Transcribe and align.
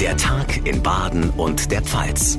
Der 0.00 0.14
Tag 0.18 0.66
in 0.66 0.82
Baden 0.82 1.30
und 1.30 1.70
der 1.70 1.80
Pfalz. 1.80 2.38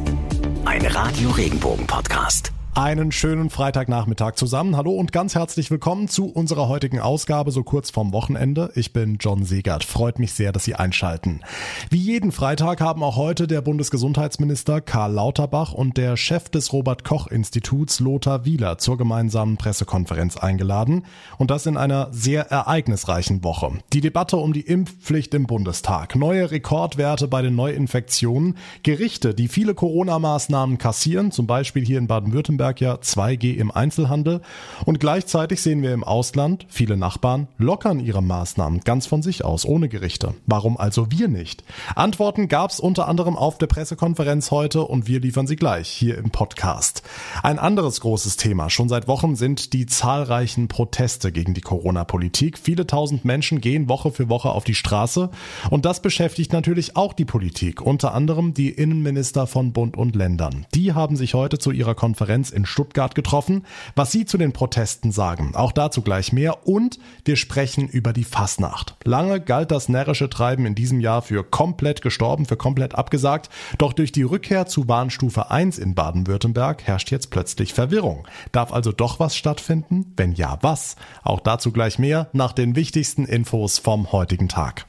Ein 0.65 0.85
Radio 0.85 1.31
Regenbogen 1.31 1.87
Podcast. 1.87 2.51
Einen 2.77 3.11
schönen 3.11 3.49
Freitagnachmittag 3.49 4.35
zusammen. 4.35 4.77
Hallo 4.77 4.91
und 4.91 5.11
ganz 5.11 5.33
herzlich 5.33 5.71
willkommen 5.71 6.09
zu 6.09 6.27
unserer 6.27 6.67
heutigen 6.67 6.99
Ausgabe 6.99 7.49
so 7.49 7.63
kurz 7.63 7.89
vorm 7.89 8.13
Wochenende. 8.13 8.71
Ich 8.75 8.93
bin 8.93 9.17
John 9.19 9.45
Segert. 9.45 9.83
Freut 9.83 10.19
mich 10.19 10.33
sehr, 10.33 10.51
dass 10.51 10.65
Sie 10.65 10.75
einschalten. 10.75 11.41
Wie 11.89 11.97
jeden 11.97 12.31
Freitag 12.31 12.79
haben 12.79 13.01
auch 13.01 13.15
heute 13.15 13.47
der 13.47 13.61
Bundesgesundheitsminister 13.61 14.79
Karl 14.81 15.11
Lauterbach 15.11 15.73
und 15.73 15.97
der 15.97 16.17
Chef 16.17 16.49
des 16.49 16.71
Robert 16.71 17.03
Koch 17.03 17.25
Instituts 17.25 17.99
Lothar 17.99 18.45
Wieler 18.45 18.77
zur 18.77 18.95
gemeinsamen 18.95 19.57
Pressekonferenz 19.57 20.37
eingeladen. 20.37 21.03
Und 21.39 21.49
das 21.49 21.65
in 21.65 21.77
einer 21.77 22.09
sehr 22.11 22.51
ereignisreichen 22.51 23.43
Woche. 23.43 23.71
Die 23.91 24.01
Debatte 24.01 24.37
um 24.37 24.53
die 24.53 24.61
Impfpflicht 24.61 25.33
im 25.33 25.47
Bundestag, 25.47 26.15
neue 26.15 26.51
Rekordwerte 26.51 27.27
bei 27.27 27.41
den 27.41 27.55
Neuinfektionen, 27.55 28.55
Gerichte, 28.83 29.33
die 29.33 29.47
viele 29.47 29.73
Corona-Maßnahmen 29.73 30.77
kassieren, 30.77 31.31
zum 31.31 31.47
Beispiel 31.47 31.83
hier 31.83 31.97
in 31.97 32.05
Baden-Württemberg 32.05 32.66
Baden-Württemberg 32.67 32.81
ja 32.81 32.95
2G 32.95 33.55
im 33.55 33.71
Einzelhandel 33.71 34.41
und 34.85 34.99
gleichzeitig 34.99 35.61
sehen 35.61 35.81
wir 35.81 35.93
im 35.93 36.03
Ausland, 36.03 36.65
viele 36.69 36.97
Nachbarn 36.97 37.47
lockern 37.57 37.99
ihre 37.99 38.21
Maßnahmen 38.21 38.81
ganz 38.81 39.05
von 39.05 39.21
sich 39.21 39.43
aus, 39.43 39.65
ohne 39.65 39.89
Gerichte. 39.89 40.33
Warum 40.45 40.77
also 40.77 41.11
wir 41.11 41.27
nicht? 41.27 41.63
Antworten 41.95 42.47
gab's 42.47 42.79
unter 42.79 43.07
anderem 43.07 43.35
auf 43.35 43.57
der 43.57 43.67
Pressekonferenz 43.67 44.51
heute 44.51 44.83
und 44.83 45.07
wir 45.07 45.19
liefern 45.19 45.47
sie 45.47 45.55
gleich 45.55 45.87
hier 45.87 46.17
im 46.17 46.31
Podcast. 46.31 47.03
Ein 47.43 47.59
anderes 47.59 48.01
großes 48.01 48.37
Thema 48.37 48.69
schon 48.69 48.89
seit 48.89 49.07
Wochen 49.07 49.35
sind 49.35 49.73
die 49.73 49.85
zahlreichen 49.85 50.67
Proteste 50.67 51.31
gegen 51.31 51.53
die 51.53 51.61
Corona-Politik. 51.61 52.57
Viele 52.57 52.87
tausend 52.87 53.25
Menschen 53.25 53.61
gehen 53.61 53.89
Woche 53.89 54.11
für 54.11 54.29
Woche 54.29 54.49
auf 54.49 54.63
die 54.63 54.75
Straße 54.75 55.29
und 55.69 55.85
das 55.85 56.01
beschäftigt 56.01 56.53
natürlich 56.53 56.95
auch 56.95 57.13
die 57.13 57.25
Politik, 57.25 57.81
unter 57.81 58.13
anderem 58.13 58.53
die 58.53 58.69
Innenminister 58.69 59.47
von 59.47 59.73
Bund 59.73 59.97
und 59.97 60.15
Ländern. 60.15 60.65
Die 60.73 60.93
haben 60.93 61.15
sich 61.15 61.33
heute 61.33 61.57
zu 61.57 61.71
ihrer 61.71 61.95
Konferenz 61.95 62.51
in 62.57 62.65
Stuttgart 62.65 63.15
getroffen, 63.15 63.65
was 63.95 64.11
sie 64.11 64.25
zu 64.25 64.37
den 64.37 64.51
Protesten 64.51 65.13
sagen. 65.13 65.55
Auch 65.55 65.71
dazu 65.71 66.01
gleich 66.01 66.33
mehr 66.33 66.67
und 66.67 66.99
wir 67.23 67.37
sprechen 67.37 67.87
über 67.87 68.11
die 68.11 68.25
Fasnacht. 68.25 68.95
Lange 69.05 69.39
galt 69.39 69.71
das 69.71 69.87
närrische 69.87 70.29
Treiben 70.29 70.65
in 70.65 70.75
diesem 70.75 70.99
Jahr 70.99 71.21
für 71.21 71.43
komplett 71.43 72.01
gestorben, 72.01 72.45
für 72.45 72.57
komplett 72.57 72.95
abgesagt, 72.95 73.49
doch 73.77 73.93
durch 73.93 74.11
die 74.11 74.23
Rückkehr 74.23 74.65
zu 74.65 74.87
Warnstufe 74.89 75.51
1 75.51 75.77
in 75.77 75.95
Baden-Württemberg 75.95 76.83
herrscht 76.83 77.11
jetzt 77.11 77.29
plötzlich 77.29 77.73
Verwirrung. 77.73 78.27
Darf 78.51 78.73
also 78.73 78.91
doch 78.91 79.19
was 79.19 79.37
stattfinden? 79.37 80.13
Wenn 80.17 80.33
ja, 80.33 80.57
was? 80.61 80.95
Auch 81.23 81.39
dazu 81.39 81.71
gleich 81.71 81.99
mehr 81.99 82.29
nach 82.33 82.51
den 82.51 82.75
wichtigsten 82.75 83.25
Infos 83.25 83.77
vom 83.77 84.11
heutigen 84.11 84.49
Tag. 84.49 84.85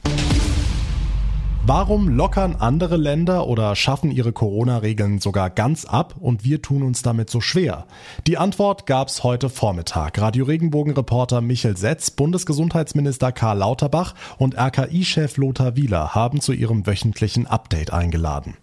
Warum 1.65 2.07
lockern 2.07 2.55
andere 2.57 2.97
Länder 2.97 3.45
oder 3.45 3.75
schaffen 3.75 4.11
ihre 4.11 4.31
Corona-Regeln 4.31 5.19
sogar 5.19 5.49
ganz 5.49 5.85
ab 5.85 6.15
und 6.19 6.43
wir 6.43 6.61
tun 6.61 6.81
uns 6.81 7.01
damit 7.01 7.29
so 7.29 7.41
schwer? 7.41 7.85
Die 8.25 8.37
Antwort 8.37 8.85
gab's 8.85 9.23
heute 9.23 9.49
Vormittag. 9.49 10.19
Radio 10.19 10.45
Regenbogen-Reporter 10.45 11.41
Michel 11.41 11.77
Setz, 11.77 12.11
Bundesgesundheitsminister 12.11 13.31
Karl 13.31 13.59
Lauterbach 13.59 14.15
und 14.37 14.57
RKI-Chef 14.57 15.37
Lothar 15.37 15.75
Wieler 15.75 16.15
haben 16.15 16.41
zu 16.41 16.53
ihrem 16.53 16.87
wöchentlichen 16.87 17.45
Update 17.45 17.93
eingeladen. 17.93 18.55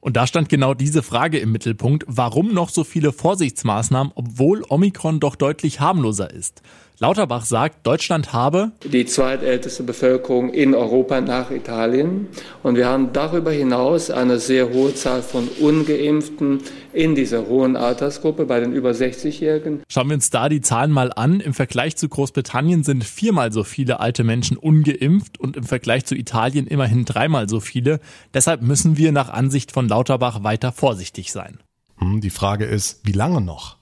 Und 0.00 0.16
da 0.16 0.28
stand 0.28 0.48
genau 0.48 0.72
diese 0.72 1.02
Frage 1.02 1.38
im 1.38 1.50
Mittelpunkt, 1.50 2.04
warum 2.06 2.54
noch 2.54 2.68
so 2.68 2.84
viele 2.84 3.10
Vorsichtsmaßnahmen, 3.12 4.12
obwohl 4.14 4.62
Omikron 4.68 5.18
doch 5.18 5.34
deutlich 5.34 5.80
harmloser 5.80 6.30
ist. 6.30 6.62
Lauterbach 6.98 7.44
sagt, 7.44 7.86
Deutschland 7.86 8.32
habe 8.32 8.72
die 8.82 9.04
zweitälteste 9.04 9.82
Bevölkerung 9.82 10.48
in 10.48 10.74
Europa 10.74 11.20
nach 11.20 11.50
Italien. 11.50 12.28
Und 12.62 12.76
wir 12.76 12.86
haben 12.86 13.12
darüber 13.12 13.50
hinaus 13.52 14.10
eine 14.10 14.38
sehr 14.38 14.70
hohe 14.70 14.94
Zahl 14.94 15.20
von 15.20 15.46
ungeimpften 15.60 16.60
in 16.94 17.14
dieser 17.14 17.48
hohen 17.48 17.76
Altersgruppe 17.76 18.46
bei 18.46 18.60
den 18.60 18.72
über 18.72 18.92
60-Jährigen. 18.92 19.82
Schauen 19.90 20.08
wir 20.08 20.14
uns 20.14 20.30
da 20.30 20.48
die 20.48 20.62
Zahlen 20.62 20.90
mal 20.90 21.12
an. 21.12 21.40
Im 21.40 21.52
Vergleich 21.52 21.96
zu 21.96 22.08
Großbritannien 22.08 22.82
sind 22.82 23.04
viermal 23.04 23.52
so 23.52 23.62
viele 23.62 24.00
alte 24.00 24.24
Menschen 24.24 24.56
ungeimpft 24.56 25.38
und 25.38 25.58
im 25.58 25.64
Vergleich 25.64 26.06
zu 26.06 26.14
Italien 26.14 26.66
immerhin 26.66 27.04
dreimal 27.04 27.46
so 27.46 27.60
viele. 27.60 28.00
Deshalb 28.32 28.62
müssen 28.62 28.96
wir 28.96 29.12
nach 29.12 29.28
Ansicht 29.28 29.70
von 29.70 29.86
Lauterbach 29.86 30.44
weiter 30.44 30.72
vorsichtig 30.72 31.30
sein. 31.30 31.58
Hm, 31.98 32.22
die 32.22 32.30
Frage 32.30 32.64
ist, 32.64 33.00
wie 33.04 33.12
lange 33.12 33.42
noch? 33.42 33.76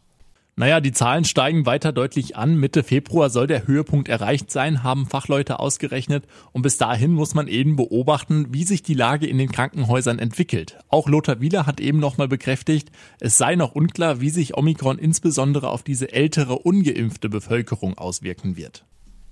Naja, 0.56 0.80
die 0.80 0.92
Zahlen 0.92 1.24
steigen 1.24 1.66
weiter 1.66 1.90
deutlich 1.90 2.36
an. 2.36 2.54
Mitte 2.54 2.84
Februar 2.84 3.28
soll 3.28 3.48
der 3.48 3.66
Höhepunkt 3.66 4.08
erreicht 4.08 4.52
sein, 4.52 4.84
haben 4.84 5.06
Fachleute 5.06 5.58
ausgerechnet. 5.58 6.26
Und 6.52 6.62
bis 6.62 6.78
dahin 6.78 7.12
muss 7.12 7.34
man 7.34 7.48
eben 7.48 7.74
beobachten, 7.74 8.46
wie 8.50 8.62
sich 8.62 8.84
die 8.84 8.94
Lage 8.94 9.26
in 9.26 9.38
den 9.38 9.50
Krankenhäusern 9.50 10.20
entwickelt. 10.20 10.78
Auch 10.88 11.08
Lothar 11.08 11.40
Wieler 11.40 11.66
hat 11.66 11.80
eben 11.80 11.98
nochmal 11.98 12.28
bekräftigt, 12.28 12.92
es 13.18 13.36
sei 13.36 13.56
noch 13.56 13.74
unklar, 13.74 14.20
wie 14.20 14.30
sich 14.30 14.56
Omikron 14.56 14.98
insbesondere 14.98 15.70
auf 15.70 15.82
diese 15.82 16.12
ältere, 16.12 16.58
ungeimpfte 16.60 17.28
Bevölkerung 17.28 17.98
auswirken 17.98 18.56
wird. 18.56 18.84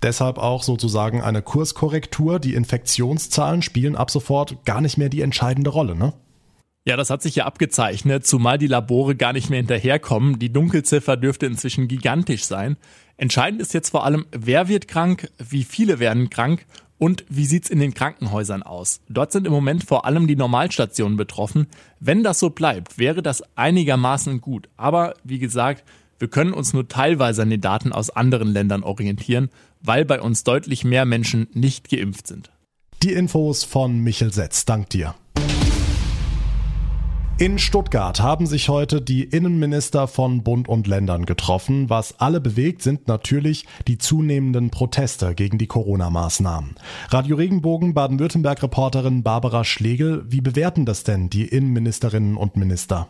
Deshalb 0.02 0.38
auch 0.38 0.64
sozusagen 0.64 1.22
eine 1.22 1.42
Kurskorrektur. 1.42 2.40
Die 2.40 2.54
Infektionszahlen 2.54 3.62
spielen 3.62 3.94
ab 3.94 4.10
sofort 4.10 4.64
gar 4.64 4.80
nicht 4.80 4.98
mehr 4.98 5.08
die 5.08 5.20
entscheidende 5.20 5.70
Rolle, 5.70 5.94
ne? 5.94 6.14
Ja, 6.84 6.96
das 6.96 7.10
hat 7.10 7.22
sich 7.22 7.36
ja 7.36 7.46
abgezeichnet, 7.46 8.26
zumal 8.26 8.58
die 8.58 8.66
Labore 8.66 9.14
gar 9.14 9.32
nicht 9.32 9.50
mehr 9.50 9.58
hinterherkommen. 9.58 10.40
Die 10.40 10.52
Dunkelziffer 10.52 11.16
dürfte 11.16 11.46
inzwischen 11.46 11.86
gigantisch 11.86 12.44
sein. 12.44 12.76
Entscheidend 13.16 13.62
ist 13.62 13.72
jetzt 13.72 13.90
vor 13.90 14.04
allem, 14.04 14.26
wer 14.32 14.66
wird 14.66 14.88
krank, 14.88 15.30
wie 15.38 15.62
viele 15.62 16.00
werden 16.00 16.28
krank 16.28 16.66
und 16.98 17.24
wie 17.28 17.46
sieht's 17.46 17.70
in 17.70 17.78
den 17.78 17.94
Krankenhäusern 17.94 18.64
aus? 18.64 19.00
Dort 19.08 19.30
sind 19.30 19.46
im 19.46 19.52
Moment 19.52 19.84
vor 19.84 20.06
allem 20.06 20.26
die 20.26 20.34
Normalstationen 20.34 21.16
betroffen. 21.16 21.68
Wenn 22.00 22.24
das 22.24 22.40
so 22.40 22.50
bleibt, 22.50 22.98
wäre 22.98 23.22
das 23.22 23.44
einigermaßen 23.54 24.40
gut. 24.40 24.68
Aber 24.76 25.14
wie 25.22 25.38
gesagt, 25.38 25.84
wir 26.18 26.28
können 26.28 26.52
uns 26.52 26.72
nur 26.72 26.88
teilweise 26.88 27.42
an 27.42 27.50
den 27.50 27.60
Daten 27.60 27.92
aus 27.92 28.10
anderen 28.10 28.48
Ländern 28.48 28.82
orientieren, 28.82 29.50
weil 29.80 30.04
bei 30.04 30.20
uns 30.20 30.42
deutlich 30.42 30.84
mehr 30.84 31.04
Menschen 31.04 31.46
nicht 31.52 31.88
geimpft 31.88 32.26
sind. 32.26 32.50
Die 33.04 33.12
Infos 33.12 33.62
von 33.62 34.00
Michel 34.00 34.32
Setz. 34.32 34.64
Dank 34.64 34.90
dir. 34.90 35.14
In 37.38 37.58
Stuttgart 37.58 38.20
haben 38.20 38.46
sich 38.46 38.68
heute 38.68 39.00
die 39.00 39.24
Innenminister 39.24 40.06
von 40.06 40.42
Bund 40.44 40.68
und 40.68 40.86
Ländern 40.86 41.24
getroffen. 41.24 41.88
Was 41.88 42.20
alle 42.20 42.40
bewegt, 42.40 42.82
sind 42.82 43.08
natürlich 43.08 43.66
die 43.88 43.98
zunehmenden 43.98 44.70
Proteste 44.70 45.34
gegen 45.34 45.58
die 45.58 45.66
Corona-Maßnahmen. 45.66 46.76
Radio 47.08 47.36
Regenbogen 47.36 47.94
Baden-Württemberg-Reporterin 47.94 49.22
Barbara 49.22 49.64
Schlegel, 49.64 50.24
wie 50.28 50.40
bewerten 50.42 50.84
das 50.84 51.04
denn 51.04 51.30
die 51.30 51.48
Innenministerinnen 51.48 52.36
und 52.36 52.56
Minister? 52.56 53.08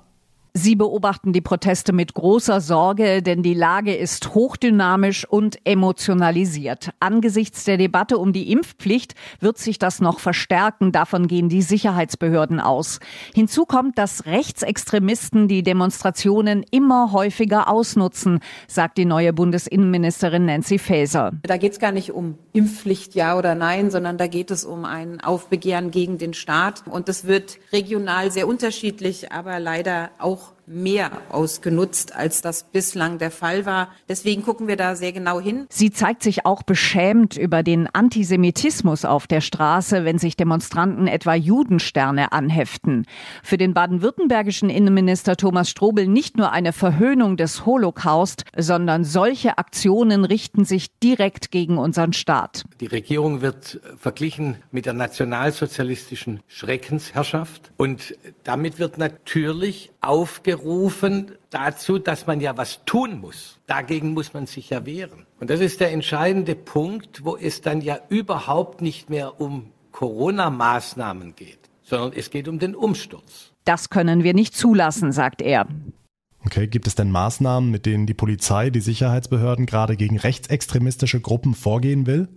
Sie 0.54 0.76
beobachten 0.76 1.32
die 1.32 1.40
Proteste 1.40 1.94
mit 1.94 2.12
großer 2.12 2.60
Sorge, 2.60 3.22
denn 3.22 3.42
die 3.42 3.54
Lage 3.54 3.94
ist 3.94 4.34
hochdynamisch 4.34 5.26
und 5.26 5.56
emotionalisiert. 5.64 6.90
Angesichts 7.00 7.64
der 7.64 7.78
Debatte 7.78 8.18
um 8.18 8.34
die 8.34 8.52
Impfpflicht 8.52 9.14
wird 9.40 9.56
sich 9.56 9.78
das 9.78 10.02
noch 10.02 10.20
verstärken. 10.20 10.92
Davon 10.92 11.26
gehen 11.26 11.48
die 11.48 11.62
Sicherheitsbehörden 11.62 12.60
aus. 12.60 13.00
Hinzu 13.34 13.64
kommt, 13.64 13.96
dass 13.96 14.26
Rechtsextremisten 14.26 15.48
die 15.48 15.62
Demonstrationen 15.62 16.66
immer 16.70 17.12
häufiger 17.12 17.70
ausnutzen, 17.70 18.40
sagt 18.68 18.98
die 18.98 19.06
neue 19.06 19.32
Bundesinnenministerin 19.32 20.44
Nancy 20.44 20.78
Faeser. 20.78 21.32
Da 21.44 21.56
geht 21.56 21.72
es 21.72 21.78
gar 21.78 21.92
nicht 21.92 22.12
um 22.12 22.36
Impfpflicht, 22.52 23.14
ja 23.14 23.38
oder 23.38 23.54
nein, 23.54 23.90
sondern 23.90 24.18
da 24.18 24.26
geht 24.26 24.50
es 24.50 24.66
um 24.66 24.84
ein 24.84 25.22
Aufbegehren 25.22 25.90
gegen 25.90 26.18
den 26.18 26.34
Staat. 26.34 26.82
Und 26.86 27.08
das 27.08 27.26
wird 27.26 27.56
regional 27.72 28.30
sehr 28.30 28.46
unterschiedlich, 28.46 29.32
aber 29.32 29.58
leider 29.58 30.10
auch 30.18 30.41
jour 30.42 30.61
mehr 30.66 31.10
ausgenutzt, 31.28 32.14
als 32.14 32.40
das 32.40 32.64
bislang 32.64 33.18
der 33.18 33.30
Fall 33.30 33.66
war. 33.66 33.88
Deswegen 34.08 34.42
gucken 34.42 34.68
wir 34.68 34.76
da 34.76 34.94
sehr 34.94 35.12
genau 35.12 35.40
hin. 35.40 35.66
Sie 35.70 35.90
zeigt 35.90 36.22
sich 36.22 36.46
auch 36.46 36.62
beschämt 36.62 37.36
über 37.36 37.62
den 37.62 37.88
Antisemitismus 37.92 39.04
auf 39.04 39.26
der 39.26 39.40
Straße, 39.40 40.04
wenn 40.04 40.18
sich 40.18 40.36
Demonstranten 40.36 41.06
etwa 41.06 41.34
Judensterne 41.34 42.32
anheften. 42.32 43.06
Für 43.42 43.58
den 43.58 43.74
baden-württembergischen 43.74 44.70
Innenminister 44.70 45.36
Thomas 45.36 45.68
Strobel 45.68 46.06
nicht 46.06 46.36
nur 46.36 46.52
eine 46.52 46.72
Verhöhnung 46.72 47.36
des 47.36 47.66
Holocaust, 47.66 48.44
sondern 48.56 49.04
solche 49.04 49.58
Aktionen 49.58 50.24
richten 50.24 50.64
sich 50.64 50.98
direkt 51.00 51.50
gegen 51.50 51.78
unseren 51.78 52.12
Staat. 52.12 52.64
Die 52.80 52.86
Regierung 52.86 53.42
wird 53.42 53.80
verglichen 53.98 54.56
mit 54.70 54.86
der 54.86 54.92
nationalsozialistischen 54.92 56.40
Schreckensherrschaft 56.46 57.72
und 57.76 58.16
damit 58.44 58.78
wird 58.78 58.98
natürlich 58.98 59.90
aufgerufen, 60.00 60.51
aufgerufen 60.52 61.32
dazu, 61.50 61.98
dass 61.98 62.26
man 62.26 62.40
ja 62.40 62.56
was 62.56 62.84
tun 62.84 63.20
muss. 63.20 63.58
Dagegen 63.66 64.12
muss 64.12 64.34
man 64.34 64.46
sich 64.46 64.70
ja 64.70 64.84
wehren. 64.86 65.26
Und 65.40 65.50
das 65.50 65.60
ist 65.60 65.80
der 65.80 65.92
entscheidende 65.92 66.54
Punkt, 66.54 67.24
wo 67.24 67.36
es 67.36 67.60
dann 67.60 67.80
ja 67.80 67.98
überhaupt 68.08 68.80
nicht 68.80 69.10
mehr 69.10 69.40
um 69.40 69.70
Corona-Maßnahmen 69.92 71.34
geht, 71.36 71.58
sondern 71.82 72.12
es 72.14 72.30
geht 72.30 72.48
um 72.48 72.58
den 72.58 72.74
Umsturz. 72.74 73.52
Das 73.64 73.90
können 73.90 74.24
wir 74.24 74.34
nicht 74.34 74.56
zulassen, 74.56 75.12
sagt 75.12 75.42
er. 75.42 75.66
Okay, 76.44 76.66
gibt 76.66 76.88
es 76.88 76.96
denn 76.96 77.10
Maßnahmen, 77.10 77.70
mit 77.70 77.86
denen 77.86 78.06
die 78.06 78.14
Polizei, 78.14 78.70
die 78.70 78.80
Sicherheitsbehörden 78.80 79.66
gerade 79.66 79.96
gegen 79.96 80.18
rechtsextremistische 80.18 81.20
Gruppen 81.20 81.54
vorgehen 81.54 82.06
will? 82.06 82.28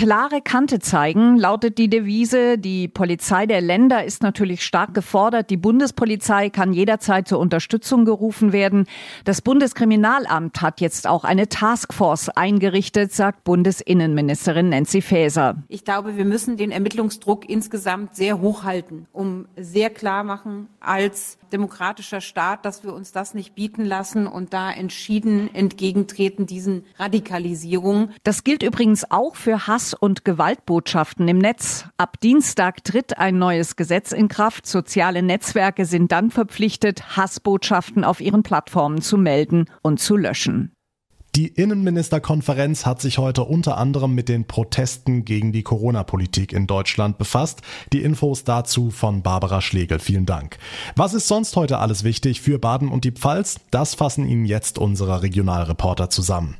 Klare 0.00 0.40
Kante 0.40 0.78
zeigen, 0.78 1.36
lautet 1.36 1.76
die 1.76 1.90
Devise. 1.90 2.56
Die 2.56 2.88
Polizei 2.88 3.44
der 3.44 3.60
Länder 3.60 4.02
ist 4.02 4.22
natürlich 4.22 4.64
stark 4.64 4.94
gefordert. 4.94 5.50
Die 5.50 5.58
Bundespolizei 5.58 6.48
kann 6.48 6.72
jederzeit 6.72 7.28
zur 7.28 7.38
Unterstützung 7.38 8.06
gerufen 8.06 8.54
werden. 8.54 8.86
Das 9.26 9.42
Bundeskriminalamt 9.42 10.62
hat 10.62 10.80
jetzt 10.80 11.06
auch 11.06 11.24
eine 11.24 11.50
Taskforce 11.50 12.30
eingerichtet, 12.30 13.12
sagt 13.12 13.44
Bundesinnenministerin 13.44 14.70
Nancy 14.70 15.02
Faeser. 15.02 15.56
Ich 15.68 15.84
glaube, 15.84 16.16
wir 16.16 16.24
müssen 16.24 16.56
den 16.56 16.70
Ermittlungsdruck 16.70 17.46
insgesamt 17.46 18.16
sehr 18.16 18.40
hoch 18.40 18.64
halten, 18.64 19.06
um 19.12 19.48
sehr 19.58 19.90
klar 19.90 20.24
machen 20.24 20.68
als 20.80 21.36
demokratischer 21.52 22.20
Staat, 22.20 22.64
dass 22.64 22.84
wir 22.84 22.92
uns 22.92 23.12
das 23.12 23.34
nicht 23.34 23.54
bieten 23.54 23.84
lassen 23.84 24.26
und 24.26 24.52
da 24.52 24.70
entschieden 24.70 25.54
entgegentreten 25.54 26.46
diesen 26.46 26.84
Radikalisierungen. 26.98 28.12
Das 28.24 28.44
gilt 28.44 28.62
übrigens 28.62 29.10
auch 29.10 29.36
für 29.36 29.66
Hass 29.66 29.94
und 29.94 30.24
Gewaltbotschaften 30.24 31.28
im 31.28 31.38
Netz. 31.38 31.86
Ab 31.96 32.20
Dienstag 32.20 32.84
tritt 32.84 33.18
ein 33.18 33.38
neues 33.38 33.76
Gesetz 33.76 34.12
in 34.12 34.28
Kraft. 34.28 34.66
Soziale 34.66 35.22
Netzwerke 35.22 35.84
sind 35.84 36.12
dann 36.12 36.30
verpflichtet, 36.30 37.16
Hassbotschaften 37.16 38.04
auf 38.04 38.20
ihren 38.20 38.42
Plattformen 38.42 39.02
zu 39.02 39.18
melden 39.18 39.66
und 39.82 40.00
zu 40.00 40.16
löschen. 40.16 40.72
Die 41.36 41.46
Innenministerkonferenz 41.46 42.86
hat 42.86 43.00
sich 43.00 43.18
heute 43.18 43.44
unter 43.44 43.78
anderem 43.78 44.14
mit 44.14 44.28
den 44.28 44.46
Protesten 44.46 45.24
gegen 45.24 45.52
die 45.52 45.62
Corona-Politik 45.62 46.52
in 46.52 46.66
Deutschland 46.66 47.18
befasst. 47.18 47.62
Die 47.92 48.02
Infos 48.02 48.42
dazu 48.42 48.90
von 48.90 49.22
Barbara 49.22 49.60
Schlegel. 49.60 50.00
Vielen 50.00 50.26
Dank. 50.26 50.58
Was 50.96 51.14
ist 51.14 51.28
sonst 51.28 51.54
heute 51.54 51.78
alles 51.78 52.02
wichtig 52.02 52.40
für 52.40 52.58
Baden 52.58 52.88
und 52.88 53.04
die 53.04 53.12
Pfalz? 53.12 53.60
Das 53.70 53.94
fassen 53.94 54.26
Ihnen 54.26 54.44
jetzt 54.44 54.78
unsere 54.78 55.22
Regionalreporter 55.22 56.10
zusammen. 56.10 56.56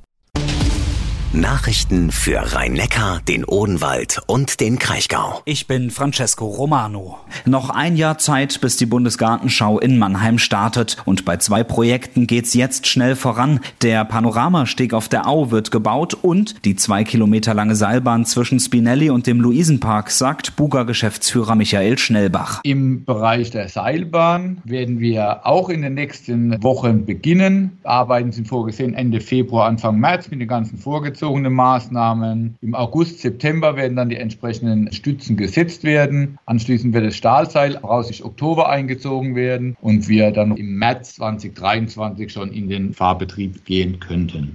Nachrichten 1.33 2.11
für 2.11 2.41
Rhein-Neckar, 2.57 3.21
den 3.29 3.45
Odenwald 3.45 4.21
und 4.27 4.59
den 4.59 4.81
Kraichgau. 4.81 5.43
Ich 5.45 5.69
bin 5.69 5.91
Francesco 5.91 6.45
Romano. 6.45 7.19
Noch 7.47 7.71
ein 7.71 7.97
Jahr 7.97 8.19
Zeit, 8.19 8.61
bis 8.61 8.77
die 8.77 8.87
Bundesgartenschau 8.87 9.79
in 9.79 9.97
Mannheim 9.97 10.39
startet. 10.39 10.97
Und 11.05 11.25
bei 11.25 11.37
zwei 11.37 11.63
Projekten 11.63 12.27
geht's 12.27 12.55
jetzt 12.55 12.89
schnell 12.89 13.15
voran. 13.15 13.61
Der 13.81 14.05
Panoramasteg 14.05 14.93
auf 14.93 15.09
der 15.09 15.29
Au 15.29 15.53
wird 15.53 15.71
gebaut 15.71 16.15
und 16.15 16.65
die 16.65 16.75
zwei 16.75 17.05
Kilometer 17.05 17.55
lange 17.55 17.77
Seilbahn 17.77 18.25
zwischen 18.25 18.59
Spinelli 18.59 19.09
und 19.09 19.29
dem 19.29 19.41
Luisenpark, 19.41 20.11
sagt 20.11 20.57
Buga-Geschäftsführer 20.57 21.55
Michael 21.55 21.97
Schnellbach. 21.97 22.59
Im 22.65 23.05
Bereich 23.05 23.53
der 23.53 23.69
Seilbahn 23.69 24.63
werden 24.65 24.99
wir 24.99 25.47
auch 25.47 25.69
in 25.69 25.83
den 25.83 25.95
nächsten 25.95 26.61
Wochen 26.61 27.05
beginnen. 27.07 27.79
Arbeiten 27.85 28.33
sind 28.33 28.49
vorgesehen 28.49 28.95
Ende 28.95 29.21
Februar, 29.21 29.69
Anfang 29.69 30.01
März 30.01 30.29
mit 30.29 30.41
den 30.41 30.49
ganzen 30.49 30.77
Vorgezogenen 30.77 31.20
vorgezogene 31.21 31.51
Maßnahmen. 31.51 32.57
Im 32.63 32.75
August, 32.75 33.21
September 33.21 33.77
werden 33.77 33.97
dann 33.97 34.09
die 34.09 34.17
entsprechenden 34.17 34.91
Stützen 34.93 35.37
gesetzt 35.37 35.85
werden. 35.85 36.39
Anschließend 36.47 36.95
wird 36.95 37.07
das 37.07 37.17
Stahlseil 37.17 37.79
voraussichtlich 37.79 38.25
Oktober 38.25 38.71
eingezogen 38.71 39.37
werden 39.37 39.77
und 39.83 40.09
wir 40.09 40.31
dann 40.31 40.57
im 40.57 40.77
März 40.77 41.17
2023 41.17 42.33
schon 42.33 42.53
in 42.53 42.69
den 42.69 42.95
Fahrbetrieb 42.95 43.67
gehen 43.67 44.01
könnten. 44.01 44.55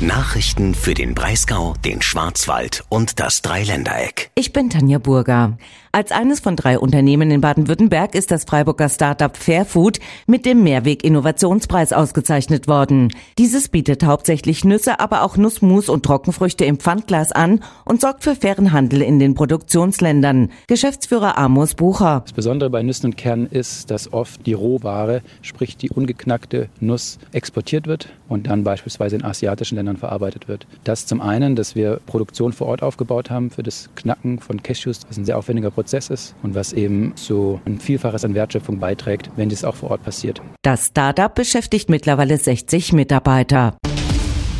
Nachrichten 0.00 0.74
für 0.74 0.94
den 0.94 1.14
Breisgau, 1.14 1.74
den 1.84 2.02
Schwarzwald 2.02 2.84
und 2.88 3.20
das 3.20 3.42
Dreiländereck. 3.42 4.30
Ich 4.34 4.52
bin 4.52 4.70
Tanja 4.70 4.98
Burger. 4.98 5.56
Als 5.94 6.10
eines 6.10 6.40
von 6.40 6.56
drei 6.56 6.76
Unternehmen 6.76 7.30
in 7.30 7.40
Baden-Württemberg 7.40 8.16
ist 8.16 8.32
das 8.32 8.42
Freiburger 8.42 8.88
Startup 8.88 9.36
Fairfood 9.36 10.00
mit 10.26 10.44
dem 10.44 10.64
Mehrweg 10.64 11.04
Innovationspreis 11.04 11.92
ausgezeichnet 11.92 12.66
worden. 12.66 13.12
Dieses 13.38 13.68
bietet 13.68 14.02
hauptsächlich 14.02 14.64
Nüsse, 14.64 14.98
aber 14.98 15.22
auch 15.22 15.36
Nussmus 15.36 15.88
und 15.88 16.04
Trockenfrüchte 16.04 16.64
im 16.64 16.78
Pfandglas 16.78 17.30
an 17.30 17.60
und 17.84 18.00
sorgt 18.00 18.24
für 18.24 18.34
fairen 18.34 18.72
Handel 18.72 19.02
in 19.02 19.20
den 19.20 19.36
Produktionsländern. 19.36 20.50
Geschäftsführer 20.66 21.38
Amos 21.38 21.76
Bucher. 21.76 22.22
Das 22.24 22.32
Besondere 22.32 22.70
bei 22.70 22.82
Nüssen 22.82 23.10
und 23.10 23.16
Kernen 23.16 23.46
ist, 23.46 23.88
dass 23.92 24.12
oft 24.12 24.44
die 24.46 24.54
Rohware, 24.54 25.22
sprich 25.42 25.76
die 25.76 25.90
ungeknackte 25.90 26.70
Nuss, 26.80 27.20
exportiert 27.30 27.86
wird 27.86 28.08
und 28.28 28.48
dann 28.48 28.64
beispielsweise 28.64 29.14
in 29.14 29.24
asiatischen 29.24 29.76
Ländern 29.76 29.98
verarbeitet 29.98 30.48
wird. 30.48 30.66
Das 30.82 31.06
zum 31.06 31.20
einen, 31.20 31.54
dass 31.54 31.76
wir 31.76 32.00
Produktion 32.04 32.52
vor 32.52 32.66
Ort 32.66 32.82
aufgebaut 32.82 33.30
haben 33.30 33.50
für 33.50 33.62
das 33.62 33.90
Knacken 33.94 34.40
von 34.40 34.60
Cashews, 34.60 35.02
was 35.06 35.16
ein 35.18 35.24
sehr 35.24 35.38
aufwendiger 35.38 35.70
Prozess 35.70 35.83
Prozess 35.84 36.08
ist 36.08 36.34
und 36.42 36.54
was 36.54 36.72
eben 36.72 37.12
so 37.14 37.60
ein 37.66 37.78
Vielfaches 37.78 38.24
an 38.24 38.34
Wertschöpfung 38.34 38.78
beiträgt, 38.78 39.30
wenn 39.36 39.50
dies 39.50 39.64
auch 39.64 39.76
vor 39.76 39.90
Ort 39.90 40.02
passiert. 40.02 40.40
Das 40.62 40.86
Startup 40.86 41.32
beschäftigt 41.34 41.90
mittlerweile 41.90 42.38
60 42.38 42.94
Mitarbeiter. 42.94 43.76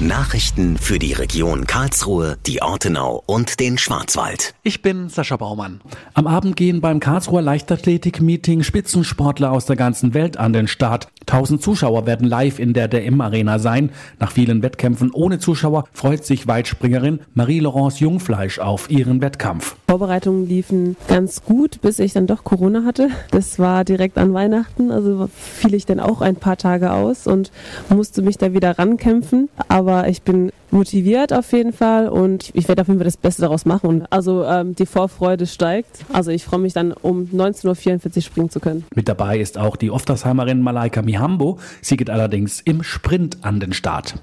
Nachrichten 0.01 0.77
für 0.77 0.99
die 0.99 1.15
Region 1.15 1.67
Karlsruhe, 1.67 2.37
die 2.47 2.61
Ortenau 2.61 3.23
und 3.25 3.59
den 3.59 3.79
Schwarzwald. 3.79 4.55
Ich 4.63 4.83
bin 4.83 5.09
Sascha 5.09 5.39
Baumann. 5.39 5.81
Am 6.13 6.27
Abend 6.27 6.57
gehen 6.57 6.83
beim 6.83 7.01
Karlsruher 7.01 7.41
Leichtathletik-Meeting 7.41 8.65
Spitzensportler 8.65 9.51
aus 9.51 9.65
der 9.65 9.77
ganzen 9.77 10.13
Welt 10.13 10.37
an 10.37 10.53
den 10.53 10.69
Start. 10.69 11.09
Tausend 11.27 11.63
Zuschauer 11.63 12.07
werden 12.07 12.29
live 12.29 12.59
in 12.59 12.73
der 12.73 12.89
DM 12.89 13.21
Arena 13.21 13.59
sein. 13.59 13.91
Nach 14.21 14.31
vielen 14.31 14.63
Wettkämpfen 14.63 15.11
ohne 15.13 15.39
Zuschauer 15.39 15.85
freut 15.93 16.25
sich 16.25 16.47
Weitspringerin 16.47 17.21
Marie-Laurence 17.35 18.01
Jungfleisch 18.01 18.59
auf 18.59 18.91
ihren 18.91 19.21
Wettkampf. 19.21 19.77
Vorbereitungen 19.89 20.47
liefen 20.47 20.97
ganz 21.09 21.43
gut, 21.43 21.81
bis 21.81 21.99
ich 21.99 22.13
dann 22.13 22.27
doch 22.27 22.45
Corona 22.45 22.85
hatte. 22.85 23.09
Das 23.31 23.59
war 23.59 23.85
direkt 23.85 24.19
an 24.19 24.35
Weihnachten, 24.35 24.91
also 24.91 25.29
fiel 25.35 25.75
ich 25.75 25.87
dann 25.87 26.01
auch 26.01 26.21
ein 26.21 26.37
paar 26.37 26.57
Tage 26.57 26.93
aus 26.93 27.27
und 27.27 27.51
musste 27.89 28.23
mich 28.23 28.39
da 28.39 28.53
wieder 28.53 28.79
rankämpfen. 28.79 29.49
Aber 29.69 30.09
ich 30.09 30.23
bin 30.23 30.53
motiviert 30.75 31.33
auf 31.33 31.53
jeden 31.53 31.73
Fall 31.73 32.09
und 32.09 32.51
ich 32.53 32.69
werde 32.69 32.83
auf 32.83 32.89
jeden 32.89 32.99
Fall 32.99 33.05
das 33.05 33.17
Beste 33.17 33.43
daraus 33.43 33.65
machen. 33.65 34.05
Also 34.11 34.45
ähm, 34.45 34.75
die 34.75 34.87
Vorfreude 34.87 35.47
steigt. 35.47 36.05
Also 36.13 36.31
ich 36.31 36.45
freue 36.45 36.61
mich 36.61 36.73
dann 36.73 36.93
um 36.93 37.25
19.44 37.33 38.17
Uhr 38.17 38.23
springen 38.23 38.51
zu 38.51 38.61
können. 38.61 38.85
Mit 38.95 39.09
dabei 39.09 39.39
ist 39.39 39.57
auch 39.57 39.77
die 39.77 39.91
Oftersheimerin 39.91 40.61
Malaika 40.61 41.03
Mihambo. 41.03 41.59
Sie 41.81 41.97
geht 41.97 42.11
allerdings 42.11 42.61
im 42.61 42.83
Sprint 42.83 43.39
an 43.43 43.61
den 43.61 43.73
Start. 43.73 44.17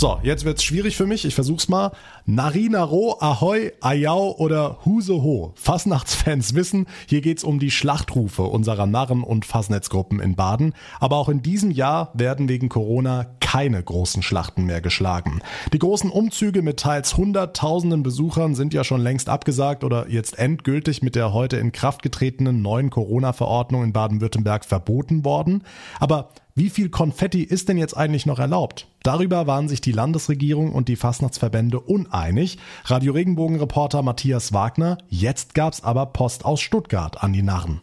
So, 0.00 0.20
jetzt 0.22 0.44
wird's 0.44 0.62
schwierig 0.62 0.96
für 0.96 1.06
mich. 1.06 1.24
Ich 1.24 1.34
versuch's 1.34 1.68
mal. 1.68 1.90
Narinaro, 2.24 3.16
Ahoi, 3.18 3.72
Ayau 3.80 4.32
oder 4.38 4.78
Huseho. 4.84 5.54
Fasnachtsfans 5.56 6.54
wissen, 6.54 6.86
hier 7.08 7.20
geht's 7.20 7.42
um 7.42 7.58
die 7.58 7.72
Schlachtrufe 7.72 8.44
unserer 8.44 8.86
Narren- 8.86 9.24
und 9.24 9.44
Fassnetzgruppen 9.44 10.20
in 10.20 10.36
Baden. 10.36 10.74
Aber 11.00 11.16
auch 11.16 11.28
in 11.28 11.42
diesem 11.42 11.72
Jahr 11.72 12.12
werden 12.14 12.48
wegen 12.48 12.68
Corona 12.68 13.26
keine 13.40 13.82
großen 13.82 14.22
Schlachten 14.22 14.66
mehr 14.66 14.80
geschlagen. 14.80 15.40
Die 15.72 15.80
großen 15.80 16.10
Umzüge 16.10 16.62
mit 16.62 16.78
teils 16.78 17.16
hunderttausenden 17.16 18.04
Besuchern 18.04 18.54
sind 18.54 18.74
ja 18.74 18.84
schon 18.84 19.00
längst 19.00 19.28
abgesagt 19.28 19.82
oder 19.82 20.08
jetzt 20.08 20.38
endgültig 20.38 21.02
mit 21.02 21.16
der 21.16 21.32
heute 21.32 21.56
in 21.56 21.72
Kraft 21.72 22.04
getretenen 22.04 22.62
neuen 22.62 22.90
Corona-Verordnung 22.90 23.82
in 23.82 23.92
Baden-Württemberg 23.92 24.64
verboten 24.64 25.24
worden. 25.24 25.64
Aber 25.98 26.28
wie 26.58 26.70
viel 26.70 26.88
Konfetti 26.88 27.44
ist 27.44 27.68
denn 27.68 27.78
jetzt 27.78 27.96
eigentlich 27.96 28.26
noch 28.26 28.40
erlaubt? 28.40 28.88
Darüber 29.04 29.46
waren 29.46 29.68
sich 29.68 29.80
die 29.80 29.92
Landesregierung 29.92 30.72
und 30.72 30.88
die 30.88 30.96
Fastnachtsverbände 30.96 31.78
uneinig. 31.78 32.58
Radio 32.84 33.12
Regenbogen-Reporter 33.12 34.02
Matthias 34.02 34.52
Wagner, 34.52 34.98
jetzt 35.08 35.54
gab's 35.54 35.84
aber 35.84 36.06
Post 36.06 36.44
aus 36.44 36.60
Stuttgart 36.60 37.22
an 37.22 37.32
die 37.32 37.42
Narren. 37.42 37.80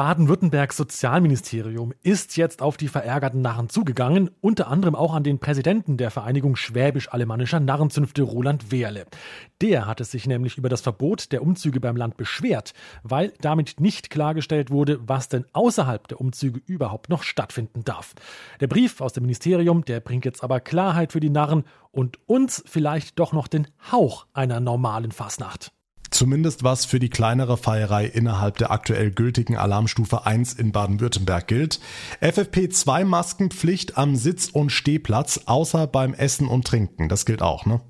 Baden-Württembergs 0.00 0.78
Sozialministerium 0.78 1.92
ist 2.02 2.38
jetzt 2.38 2.62
auf 2.62 2.78
die 2.78 2.88
verärgerten 2.88 3.42
Narren 3.42 3.68
zugegangen, 3.68 4.30
unter 4.40 4.68
anderem 4.68 4.94
auch 4.94 5.12
an 5.12 5.24
den 5.24 5.40
Präsidenten 5.40 5.98
der 5.98 6.10
Vereinigung 6.10 6.56
Schwäbisch-Alemannischer 6.56 7.60
Narrenzünfte 7.60 8.22
Roland 8.22 8.72
Wehrle. 8.72 9.04
Der 9.60 9.84
hatte 9.84 10.04
sich 10.04 10.26
nämlich 10.26 10.56
über 10.56 10.70
das 10.70 10.80
Verbot 10.80 11.32
der 11.32 11.42
Umzüge 11.42 11.80
beim 11.80 11.96
Land 11.96 12.16
beschwert, 12.16 12.72
weil 13.02 13.34
damit 13.42 13.78
nicht 13.78 14.08
klargestellt 14.08 14.70
wurde, 14.70 15.06
was 15.06 15.28
denn 15.28 15.44
außerhalb 15.52 16.08
der 16.08 16.18
Umzüge 16.18 16.62
überhaupt 16.64 17.10
noch 17.10 17.22
stattfinden 17.22 17.84
darf. 17.84 18.14
Der 18.58 18.68
Brief 18.68 19.02
aus 19.02 19.12
dem 19.12 19.24
Ministerium, 19.24 19.84
der 19.84 20.00
bringt 20.00 20.24
jetzt 20.24 20.42
aber 20.42 20.60
Klarheit 20.60 21.12
für 21.12 21.20
die 21.20 21.28
Narren 21.28 21.64
und 21.90 22.18
uns 22.26 22.64
vielleicht 22.66 23.18
doch 23.18 23.34
noch 23.34 23.48
den 23.48 23.68
Hauch 23.92 24.24
einer 24.32 24.60
normalen 24.60 25.12
Fasnacht. 25.12 25.72
Zumindest 26.20 26.64
was 26.64 26.84
für 26.84 26.98
die 26.98 27.08
kleinere 27.08 27.56
Feierei 27.56 28.04
innerhalb 28.04 28.58
der 28.58 28.70
aktuell 28.70 29.10
gültigen 29.10 29.56
Alarmstufe 29.56 30.26
1 30.26 30.52
in 30.52 30.70
Baden-Württemberg 30.70 31.48
gilt. 31.48 31.80
FFP2 32.20 33.06
Maskenpflicht 33.06 33.96
am 33.96 34.16
Sitz- 34.16 34.50
und 34.50 34.68
Stehplatz, 34.68 35.40
außer 35.46 35.86
beim 35.86 36.12
Essen 36.12 36.46
und 36.46 36.66
Trinken. 36.66 37.08
Das 37.08 37.24
gilt 37.24 37.40
auch, 37.40 37.64
ne? 37.64 37.80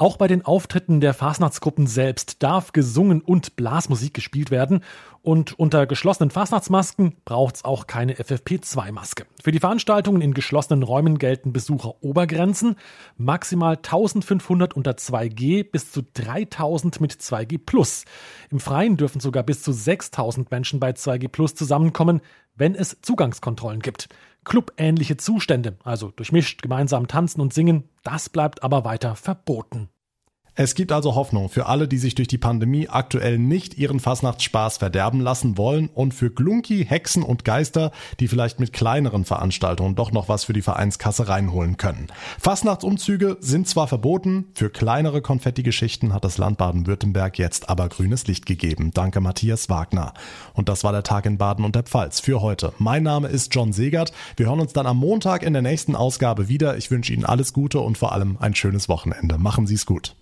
Auch 0.00 0.16
bei 0.16 0.28
den 0.28 0.44
Auftritten 0.44 1.00
der 1.00 1.12
Fasnachtsgruppen 1.12 1.88
selbst 1.88 2.44
darf 2.44 2.70
gesungen 2.70 3.20
und 3.20 3.56
Blasmusik 3.56 4.14
gespielt 4.14 4.52
werden. 4.52 4.84
Und 5.22 5.58
unter 5.58 5.88
geschlossenen 5.88 6.30
Fasnachtsmasken 6.30 7.16
braucht 7.24 7.56
es 7.56 7.64
auch 7.64 7.88
keine 7.88 8.14
FFP2-Maske. 8.14 9.26
Für 9.42 9.50
die 9.50 9.58
Veranstaltungen 9.58 10.22
in 10.22 10.34
geschlossenen 10.34 10.84
Räumen 10.84 11.18
gelten 11.18 11.52
Besucherobergrenzen. 11.52 12.76
Maximal 13.16 13.74
1500 13.74 14.72
unter 14.72 14.92
2G 14.92 15.68
bis 15.68 15.90
zu 15.90 16.02
3000 16.14 17.00
mit 17.00 17.14
2G 17.14 17.58
Plus. 17.58 18.04
Im 18.50 18.60
Freien 18.60 18.96
dürfen 18.96 19.18
sogar 19.18 19.42
bis 19.42 19.64
zu 19.64 19.72
6000 19.72 20.48
Menschen 20.52 20.78
bei 20.78 20.90
2G 20.90 21.26
Plus 21.26 21.56
zusammenkommen, 21.56 22.20
wenn 22.54 22.76
es 22.76 22.98
Zugangskontrollen 23.02 23.80
gibt. 23.80 24.08
Clubähnliche 24.48 25.18
Zustände, 25.18 25.76
also 25.84 26.10
durchmischt 26.10 26.62
gemeinsam 26.62 27.06
tanzen 27.06 27.40
und 27.42 27.52
singen, 27.52 27.84
das 28.02 28.30
bleibt 28.30 28.62
aber 28.62 28.84
weiter 28.84 29.14
verboten. 29.14 29.90
Es 30.60 30.74
gibt 30.74 30.90
also 30.90 31.14
Hoffnung 31.14 31.48
für 31.48 31.66
alle, 31.66 31.86
die 31.86 31.98
sich 31.98 32.16
durch 32.16 32.26
die 32.26 32.36
Pandemie 32.36 32.88
aktuell 32.88 33.38
nicht 33.38 33.78
ihren 33.78 34.00
Fastnachtsspaß 34.00 34.78
verderben 34.78 35.20
lassen 35.20 35.56
wollen 35.56 35.88
und 35.94 36.14
für 36.14 36.32
Glunki, 36.32 36.84
Hexen 36.84 37.22
und 37.22 37.44
Geister, 37.44 37.92
die 38.18 38.26
vielleicht 38.26 38.58
mit 38.58 38.72
kleineren 38.72 39.24
Veranstaltungen 39.24 39.94
doch 39.94 40.10
noch 40.10 40.28
was 40.28 40.42
für 40.42 40.52
die 40.52 40.62
Vereinskasse 40.62 41.28
reinholen 41.28 41.76
können. 41.76 42.08
Fastnachtsumzüge 42.40 43.36
sind 43.38 43.68
zwar 43.68 43.86
verboten, 43.86 44.46
für 44.52 44.68
kleinere 44.68 45.22
Konfettigeschichten 45.22 46.12
hat 46.12 46.24
das 46.24 46.38
Land 46.38 46.58
Baden-Württemberg 46.58 47.38
jetzt 47.38 47.68
aber 47.68 47.88
grünes 47.88 48.26
Licht 48.26 48.44
gegeben. 48.44 48.90
Danke 48.92 49.20
Matthias 49.20 49.68
Wagner. 49.68 50.12
Und 50.54 50.68
das 50.68 50.82
war 50.82 50.90
der 50.90 51.04
Tag 51.04 51.24
in 51.26 51.38
Baden 51.38 51.64
und 51.64 51.76
der 51.76 51.84
Pfalz 51.84 52.18
für 52.18 52.42
heute. 52.42 52.72
Mein 52.78 53.04
Name 53.04 53.28
ist 53.28 53.54
John 53.54 53.72
Segert. 53.72 54.10
Wir 54.36 54.46
hören 54.46 54.58
uns 54.58 54.72
dann 54.72 54.88
am 54.88 54.96
Montag 54.96 55.44
in 55.44 55.52
der 55.52 55.62
nächsten 55.62 55.94
Ausgabe 55.94 56.48
wieder. 56.48 56.76
Ich 56.76 56.90
wünsche 56.90 57.12
Ihnen 57.12 57.24
alles 57.24 57.52
Gute 57.52 57.78
und 57.78 57.96
vor 57.96 58.10
allem 58.10 58.38
ein 58.40 58.56
schönes 58.56 58.88
Wochenende. 58.88 59.38
Machen 59.38 59.68
Sie 59.68 59.74
es 59.74 59.86
gut. 59.86 60.16